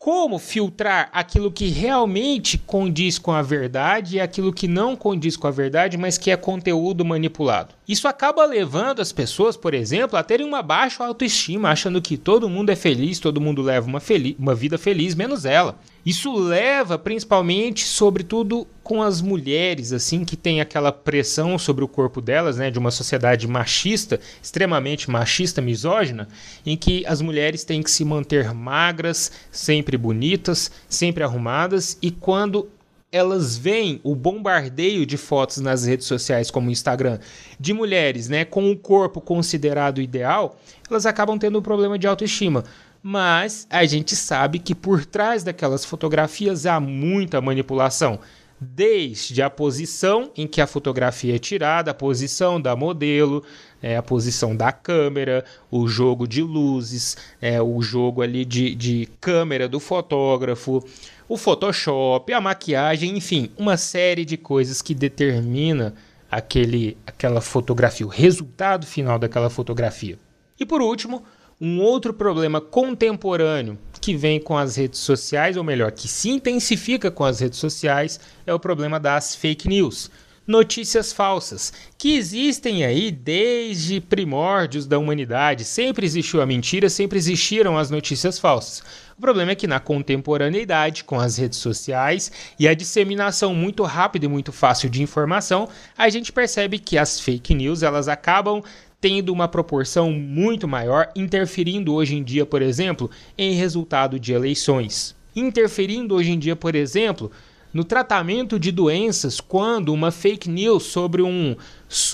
como 0.05 0.39
filtrar 0.39 1.09
aquilo 1.15 1.51
que 1.51 1.69
realmente 1.71 2.59
condiz 2.59 3.19
com 3.19 3.33
a 3.33 3.41
verdade 3.41 4.17
e 4.17 4.21
aquilo 4.21 4.53
que 4.53 4.69
não 4.69 4.95
condiz 4.95 5.35
com 5.35 5.47
a 5.47 5.51
verdade, 5.51 5.97
mas 5.97 6.19
que 6.19 6.31
é 6.31 6.37
conteúdo 6.37 7.03
manipulado. 7.07 7.73
Isso 7.89 8.07
acaba 8.07 8.45
levando 8.45 9.01
as 9.01 9.13
pessoas, 9.13 9.57
por 9.57 9.73
exemplo, 9.73 10.19
a 10.19 10.23
terem 10.23 10.47
uma 10.47 10.61
baixa 10.61 11.03
autoestima, 11.03 11.71
achando 11.71 12.03
que 12.03 12.19
todo 12.19 12.51
mundo 12.51 12.69
é 12.69 12.77
feliz, 12.77 13.19
todo 13.19 13.41
mundo 13.41 13.63
leva 13.63 13.87
uma, 13.87 14.03
uma 14.39 14.55
vida 14.55 14.77
feliz, 14.77 15.15
menos 15.15 15.47
ela. 15.47 15.75
Isso 16.05 16.35
leva 16.35 16.99
principalmente, 16.99 17.85
sobretudo, 17.85 18.67
com 18.83 19.03
as 19.03 19.23
mulheres, 19.23 19.93
assim, 19.93 20.25
que 20.25 20.37
tem 20.37 20.61
aquela 20.61 20.93
pressão 20.93 21.59
sobre 21.59 21.83
o 21.83 21.89
corpo 21.89 22.21
delas, 22.21 22.59
né, 22.59 22.71
de 22.71 22.79
uma 22.79 22.91
sociedade 22.91 23.49
machista, 23.49 24.21
extremamente 24.43 25.11
machista, 25.11 25.63
misógina, 25.63 26.29
em 26.67 26.77
que 26.77 27.07
as 27.07 27.23
mulheres 27.23 27.65
têm 27.65 27.83
que 27.83 27.91
se 27.91 28.05
manter 28.05 28.53
magras, 28.53 29.33
sempre 29.51 29.97
bonitas, 29.97 30.71
sempre 30.89 31.25
arrumadas, 31.25 31.97
e 32.03 32.11
quando 32.11 32.69
elas 33.15 33.57
veem 33.57 34.01
o 34.03 34.13
bombardeio 34.17 35.07
de 35.07 35.17
fotos 35.17 35.59
nas 35.59 35.85
redes 35.87 36.05
sociais 36.05 36.51
como 36.51 36.69
o 36.69 36.73
Instagram 36.73 37.21
de 37.61 37.73
mulheres, 37.73 38.29
né, 38.29 38.45
com 38.45 38.73
o 38.73 38.77
corpo 38.77 39.21
considerado 39.21 40.01
ideal, 40.01 40.59
elas 40.91 41.07
acabam 41.07 41.39
tendo 41.39 41.57
um 41.57 41.63
problema 41.63 41.97
de 41.97 42.09
autoestima. 42.09 42.65
Mas 43.01 43.69
a 43.71 43.85
gente 43.85 44.17
sabe 44.17 44.59
que 44.59 44.75
por 44.75 45.07
trás 45.07 45.45
daquelas 45.45 45.85
fotografias 45.85 46.67
há 46.67 46.81
muita 46.81 47.41
manipulação 47.41 48.19
desde 48.61 49.43
a 49.43 49.51
posição 49.51 50.31
em 50.37 50.47
que 50.47 50.61
a 50.61 50.67
fotografia 50.67 51.37
é 51.37 51.39
tirada, 51.39 51.91
a 51.91 51.95
posição 51.95 52.61
da 52.61 52.75
modelo, 52.75 53.45
é, 53.83 53.97
a 53.97 54.03
posição 54.03 54.57
da 54.57 54.73
câmera, 54.73 55.45
o 55.71 55.87
jogo 55.87 56.27
de 56.27 56.43
luzes, 56.43 57.17
é, 57.41 57.61
o 57.61 57.81
jogo 57.83 58.23
ali 58.23 58.45
de, 58.45 58.75
de 58.75 59.09
câmera 59.21 59.69
do 59.69 59.79
fotógrafo, 59.79 60.83
o 61.29 61.37
Photoshop, 61.37 62.33
a 62.33 62.41
maquiagem, 62.41 63.17
enfim, 63.17 63.51
uma 63.57 63.77
série 63.77 64.25
de 64.25 64.37
coisas 64.37 64.83
que 64.83 64.95
determina 64.95 65.95
aquele, 66.31 66.99
aquela 67.07 67.41
fotografia, 67.41 68.07
o 68.07 68.11
resultado 68.11 68.87
final 68.87 69.19
daquela 69.19 69.49
fotografia. 69.49 70.19
E 70.59 70.67
por 70.67 70.83
último, 70.83 71.25
um 71.61 71.81
outro 71.81 72.13
problema 72.13 72.61
contemporâneo 72.61 73.79
que 74.01 74.15
vem 74.15 74.39
com 74.39 74.59
as 74.59 74.77
redes 74.77 75.01
sociais, 75.01 75.57
ou 75.57 75.65
melhor, 75.65 75.93
que 75.93 76.09
se 76.09 76.29
intensifica 76.29 77.11
com 77.11 77.25
as 77.25 77.41
redes 77.41 77.59
sociais, 77.59 78.21
é 78.47 78.53
o 78.53 78.59
problema 78.59 79.01
das 79.01 79.35
fake 79.35 79.67
news. 79.67 80.11
Notícias 80.47 81.11
falsas, 81.11 81.73
que 81.97 82.17
existem 82.17 82.85
aí 82.85 83.11
desde 83.11 83.99
primórdios 83.99 84.85
da 84.85 84.99
humanidade. 84.99 85.65
Sempre 85.65 86.05
existiu 86.05 86.43
a 86.43 86.47
mentira, 86.47 86.91
sempre 86.91 87.17
existiram 87.17 87.79
as 87.79 87.91
notícias 87.91 88.39
falsas. 88.39 88.83
O 89.17 89.21
problema 89.21 89.53
é 89.53 89.55
que 89.55 89.69
na 89.69 89.79
contemporaneidade, 89.79 91.05
com 91.05 91.21
as 91.21 91.39
redes 91.39 91.61
sociais 91.61 92.33
e 92.59 92.67
a 92.67 92.75
disseminação 92.75 93.55
muito 93.55 93.85
rápida 93.85 94.27
e 94.27 94.29
muito 94.29 94.53
fácil 94.53 94.91
de 94.91 95.03
informação, 95.03 95.69
a 95.97 96.09
gente 96.09 96.33
percebe 96.33 96.81
que 96.81 96.99
as 96.99 97.21
fake 97.21 97.55
news 97.55 97.85
elas 97.85 98.09
acabam 98.09 98.61
tendo 99.01 99.33
uma 99.33 99.47
proporção 99.47 100.11
muito 100.11 100.67
maior, 100.67 101.11
interferindo 101.15 101.95
hoje 101.95 102.17
em 102.17 102.25
dia, 102.25 102.45
por 102.45 102.61
exemplo, 102.61 103.09
em 103.39 103.55
resultado 103.55 104.19
de 104.19 104.33
eleições. 104.33 105.15
Interferindo 105.37 106.15
hoje 106.15 106.33
em 106.33 106.39
dia, 106.39 106.57
por 106.57 106.75
exemplo, 106.75 107.31
no 107.73 107.85
tratamento 107.85 108.59
de 108.59 108.73
doenças, 108.73 109.41
quando 109.41 109.93
uma 109.93 110.11
fake 110.11 110.49
news 110.49 110.85
sobre 110.85 111.23
um, 111.23 111.55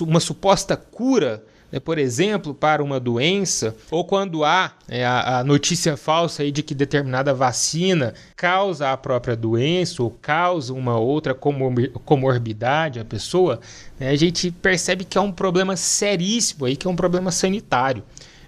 uma 0.01 0.19
suposta 0.19 0.75
cura 0.75 1.43
né, 1.71 1.79
por 1.79 1.97
exemplo, 1.97 2.53
para 2.53 2.83
uma 2.83 2.99
doença, 2.99 3.75
ou 3.89 4.03
quando 4.03 4.43
há 4.43 4.73
é, 4.89 5.05
a, 5.05 5.39
a, 5.39 5.43
notícia 5.43 5.95
falsa 5.95 6.43
aí 6.43 6.51
de 6.51 6.61
que 6.61 6.75
determinada 6.75 7.33
vacina 7.33 8.13
causa 8.35 8.91
a 8.91 8.97
própria 8.97 9.35
doença 9.35 10.03
ou 10.03 10.11
causa 10.11 10.73
uma 10.73 10.97
outra 10.97 11.33
comorbidade 11.33 12.99
à 12.99 13.05
pessoa, 13.05 13.59
né, 13.99 14.09
a 14.09 14.15
gente 14.15 14.51
percebe 14.51 15.05
que 15.05 15.17
é 15.17 15.21
um 15.21 15.31
problema 15.31 15.75
seríssimo 15.75 16.65
aí, 16.65 16.75
que 16.75 16.87
é 16.87 16.89
um 16.89 16.95
problema 16.95 17.31
sanitário. 17.31 18.03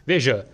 Veja, 0.06 0.46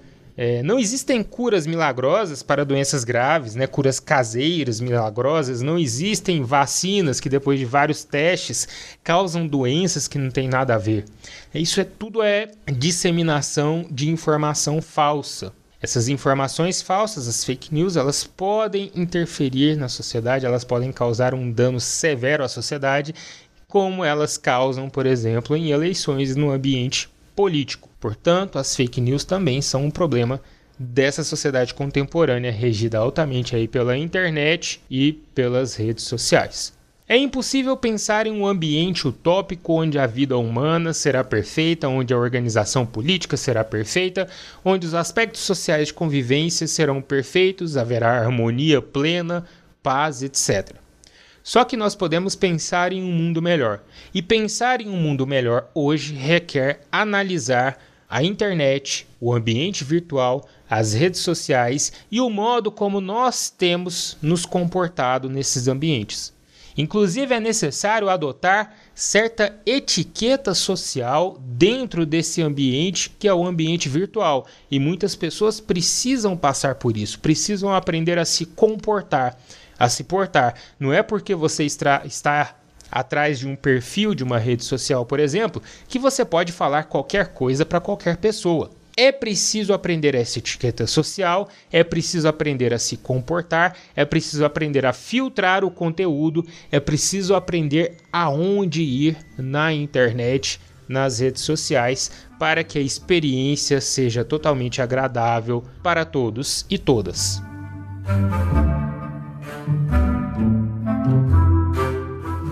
é, 0.42 0.64
não 0.64 0.80
existem 0.80 1.22
curas 1.22 1.68
milagrosas 1.68 2.42
para 2.42 2.64
doenças 2.64 3.04
graves, 3.04 3.56
né? 3.56 3.68
curas 3.68 4.00
caseiras 4.00 4.80
milagrosas, 4.80 5.62
não 5.62 5.78
existem 5.78 6.42
vacinas 6.44 7.20
que 7.20 7.28
depois 7.28 7.60
de 7.60 7.66
vários 7.66 8.06
testes 8.06 8.66
causam 9.04 9.46
doenças 9.46 10.08
que 10.08 10.18
não 10.18 10.32
têm 10.32 10.48
nada 10.48 10.76
a 10.76 10.78
ver. 10.78 11.04
Isso 11.54 11.82
é 11.82 11.84
tudo 11.84 12.24
é 12.24 12.52
disseminação 12.72 13.86
de 13.92 14.10
informação 14.10 14.82
falsa. 14.82 15.52
Essas 15.82 16.08
informações 16.08 16.82
falsas, 16.82 17.28
as 17.28 17.44
fake 17.44 17.74
news, 17.74 17.98
elas 17.98 18.24
podem 18.24 18.94
interferir 18.96 19.76
na 19.76 19.90
sociedade, 19.90 20.46
elas 20.46 20.64
podem 20.64 20.94
causar 20.94 21.34
um 21.34 21.52
dano 21.52 21.82
severo 21.82 22.46
à 22.46 22.48
sociedade, 22.48 23.14
como 23.68 24.06
elas 24.06 24.38
causam, 24.38 24.90
por 24.90 25.06
exemplo, 25.06 25.58
em 25.58 25.72
eleições 25.72 26.34
no 26.38 26.50
ambiente 26.50 27.10
político. 27.36 27.89
Portanto, 28.00 28.58
as 28.58 28.76
fake 28.76 29.02
news 29.02 29.24
também 29.24 29.62
são 29.62 29.86
um 29.86 29.92
problema 29.92 30.42
dessa 30.80 31.24
sociedade 31.24 31.74
contemporânea 31.74 32.52
regida 32.52 32.98
altamente 32.98 33.56
aí 33.56 33.68
pela 33.68 33.98
internet 33.98 34.82
e 34.90 35.14
pelas 35.36 35.76
redes 35.76 36.06
sociais. 36.06 36.74
É 37.12 37.18
impossível 37.18 37.76
pensar 37.76 38.28
em 38.28 38.32
um 38.32 38.46
ambiente 38.46 39.08
utópico 39.08 39.74
onde 39.74 39.98
a 39.98 40.06
vida 40.06 40.38
humana 40.38 40.94
será 40.94 41.24
perfeita, 41.24 41.90
onde 41.90 42.14
a 42.14 42.18
organização 42.18 42.86
política 42.86 43.36
será 43.36 43.64
perfeita, 43.64 44.30
onde 44.64 44.86
os 44.86 44.94
aspectos 44.94 45.42
sociais 45.42 45.88
de 45.88 45.94
convivência 45.96 46.68
serão 46.68 47.02
perfeitos, 47.02 47.76
haverá 47.76 48.20
harmonia 48.20 48.80
plena, 48.80 49.44
paz, 49.82 50.22
etc. 50.22 50.76
Só 51.42 51.64
que 51.66 51.76
nós 51.76 51.96
podemos 51.96 52.36
pensar 52.36 52.94
em 52.94 53.02
um 53.02 53.12
mundo 53.12 53.42
melhor. 53.42 53.82
E 54.14 54.22
pensar 54.22 54.80
em 54.80 54.88
um 54.88 54.96
mundo 54.96 55.26
melhor 55.26 55.68
hoje 55.74 56.14
requer 56.14 56.82
analisar 56.92 57.80
a 58.10 58.24
internet, 58.24 59.08
o 59.22 59.32
ambiente 59.32 59.84
virtual, 59.84 60.48
as 60.68 60.94
redes 60.94 61.20
sociais 61.20 61.94
e 62.12 62.20
o 62.20 62.30
modo 62.30 62.72
como 62.72 63.00
nós 63.00 63.50
temos 63.50 64.18
nos 64.22 64.46
comportado 64.46 65.30
nesses 65.30 65.68
ambientes. 65.68 66.34
Inclusive, 66.78 67.36
é 67.36 67.40
necessário 67.40 68.10
adotar 68.10 68.74
certa 68.96 69.54
etiqueta 69.66 70.54
social 70.54 71.38
dentro 71.42 72.06
desse 72.06 72.42
ambiente 72.42 73.10
que 73.20 73.28
é 73.28 73.34
o 73.34 73.46
ambiente 73.46 73.90
virtual. 73.90 74.48
E 74.72 74.80
muitas 74.80 75.16
pessoas 75.16 75.60
precisam 75.60 76.38
passar 76.38 76.76
por 76.76 76.96
isso, 76.96 77.20
precisam 77.20 77.74
aprender 77.74 78.18
a 78.18 78.24
se 78.24 78.46
comportar, 78.46 79.38
a 79.78 79.90
se 79.90 80.06
portar. 80.06 80.56
Não 80.80 80.94
é 80.94 81.04
porque 81.04 81.36
você 81.36 81.66
está, 81.66 82.04
está 82.06 82.59
atrás 82.92 83.40
de 83.40 83.48
um 83.48 83.56
perfil 83.56 84.14
de 84.14 84.24
uma 84.24 84.38
rede 84.38 84.64
social, 84.64 85.06
por 85.06 85.20
exemplo, 85.20 85.62
que 85.88 86.00
você 86.00 86.24
pode 86.26 86.52
falar 86.52 86.84
qualquer 86.84 87.30
coisa 87.30 87.66
para 87.66 87.80
qualquer 87.80 88.18
pessoa. 88.18 88.72
É 88.98 89.14
preciso 89.14 89.72
aprender 89.72 90.14
essa 90.14 90.40
etiqueta 90.40 90.86
social, 90.86 91.48
é 91.72 91.86
preciso 91.86 92.28
aprender 92.28 92.74
a 92.74 92.78
se 92.78 92.98
comportar, 92.98 93.74
é 93.96 94.04
preciso 94.04 94.44
aprender 94.44 94.86
a 94.86 94.92
filtrar 94.92 95.64
o 95.64 95.72
conteúdo, 95.72 96.46
é 96.70 96.82
preciso 96.82 97.34
aprender 97.34 97.96
aonde 98.12 98.82
ir 98.82 99.16
na 99.38 99.72
internet, 99.72 100.60
nas 100.86 101.20
redes 101.20 101.44
sociais, 101.44 102.12
para 102.38 102.62
que 102.62 102.78
a 102.78 102.82
experiência 102.82 103.80
seja 103.80 104.26
totalmente 104.26 104.82
agradável 104.82 105.64
para 105.82 106.04
todos 106.04 106.66
e 106.70 106.78
todas. 106.78 107.42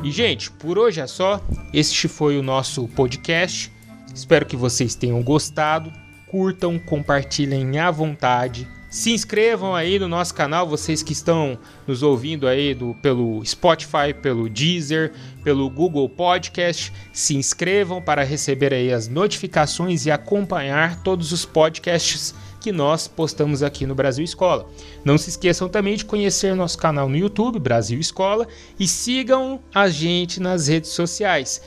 E, 0.08 0.12
gente, 0.12 0.50
por 0.50 0.80
hoje 0.80 1.02
é 1.02 1.06
só. 1.06 1.42
Este 1.74 2.08
foi 2.08 2.38
o 2.40 2.42
nosso 2.42 2.88
podcast. 2.88 3.70
Espero 4.16 4.46
que 4.46 4.56
vocês 4.56 4.96
tenham 4.96 5.22
gostado. 5.22 5.92
Curtam, 6.28 6.80
compartilhem 6.80 7.78
à 7.78 7.92
vontade. 7.92 8.66
Se 8.90 9.12
inscrevam 9.12 9.76
aí 9.76 10.00
no 10.00 10.08
nosso 10.08 10.34
canal, 10.34 10.66
vocês 10.66 11.04
que 11.04 11.12
estão 11.12 11.60
nos 11.86 12.04
ouvindo 12.04 12.48
aí 12.48 12.74
do, 12.74 12.94
pelo 13.02 13.44
Spotify, 13.46 14.14
pelo 14.22 14.48
Deezer, 14.48 15.12
pelo 15.44 15.70
Google 15.70 16.08
Podcast. 16.08 16.94
Se 17.12 17.36
inscrevam 17.36 18.02
para 18.02 18.24
receber 18.24 18.74
aí 18.74 18.94
as 18.94 19.10
notificações 19.10 20.06
e 20.06 20.12
acompanhar 20.12 21.04
todos 21.04 21.34
os 21.34 21.44
podcasts 21.44 22.34
que 22.68 22.72
nós 22.74 23.08
postamos 23.08 23.64
aqui 23.64 23.86
no 23.86 23.96
Brasil 23.96 24.26
Escola. 24.26 24.68
Não 25.06 25.18
se 25.18 25.30
esqueçam 25.30 25.70
também 25.70 25.96
de 25.96 26.04
conhecer 26.04 26.54
nosso 26.54 26.78
canal 26.78 27.08
no 27.08 27.16
YouTube, 27.16 27.60
Brasil 27.60 27.98
Escola, 27.98 28.46
e 28.78 28.86
sigam 28.86 29.62
a 29.74 29.88
gente 29.88 30.42
nas 30.42 30.68
redes 30.68 30.90
sociais. 30.90 31.62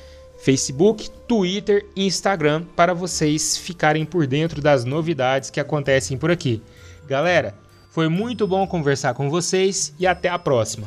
Facebook, 0.44 1.08
Twitter 1.26 1.86
e 1.96 2.04
Instagram 2.04 2.64
para 2.76 2.92
vocês 2.92 3.56
ficarem 3.56 4.04
por 4.04 4.26
dentro 4.26 4.60
das 4.60 4.84
novidades 4.84 5.48
que 5.48 5.58
acontecem 5.58 6.18
por 6.18 6.30
aqui. 6.30 6.60
Galera, 7.08 7.54
foi 7.90 8.10
muito 8.10 8.46
bom 8.46 8.66
conversar 8.66 9.14
com 9.14 9.30
vocês 9.30 9.94
e 9.98 10.06
até 10.06 10.28
a 10.28 10.38
próxima. 10.38 10.86